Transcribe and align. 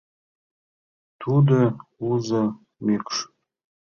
Тудо 1.21 1.57
узо 2.09 2.43
мӱкш. 2.85 3.15